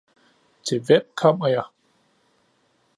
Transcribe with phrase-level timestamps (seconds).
[0.63, 1.63] Til hvem kommer jeg!